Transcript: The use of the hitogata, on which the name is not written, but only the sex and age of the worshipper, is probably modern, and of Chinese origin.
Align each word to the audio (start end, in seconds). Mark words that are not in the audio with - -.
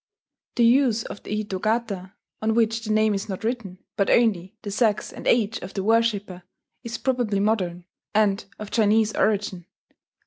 The 0.55 0.65
use 0.65 1.03
of 1.03 1.21
the 1.21 1.29
hitogata, 1.43 2.13
on 2.41 2.55
which 2.55 2.83
the 2.83 2.91
name 2.91 3.13
is 3.13 3.29
not 3.29 3.43
written, 3.43 3.77
but 3.97 4.09
only 4.09 4.55
the 4.63 4.71
sex 4.71 5.13
and 5.13 5.27
age 5.27 5.59
of 5.59 5.75
the 5.75 5.83
worshipper, 5.83 6.41
is 6.83 6.97
probably 6.97 7.39
modern, 7.39 7.85
and 8.15 8.43
of 8.57 8.71
Chinese 8.71 9.13
origin. 9.15 9.67